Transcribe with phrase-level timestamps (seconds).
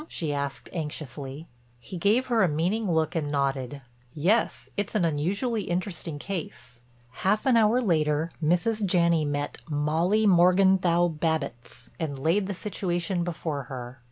[0.07, 1.45] she asked anxiously.
[1.77, 3.83] He gave her a meaning look and nodded;
[4.15, 4.67] "Yes.
[4.75, 6.79] It's an unusually interesting case."
[7.21, 8.83] Half an hour later Mrs.
[8.83, 13.99] Janney met Molly Morgenthau Babbitts and laid the situation before her.